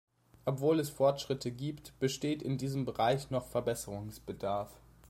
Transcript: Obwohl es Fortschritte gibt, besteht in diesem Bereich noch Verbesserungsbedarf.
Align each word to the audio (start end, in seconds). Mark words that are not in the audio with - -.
Obwohl 0.45 0.79
es 0.79 0.89
Fortschritte 0.89 1.51
gibt, 1.51 1.93
besteht 1.99 2.41
in 2.41 2.57
diesem 2.57 2.85
Bereich 2.85 3.29
noch 3.29 3.45
Verbesserungsbedarf. 3.45 4.75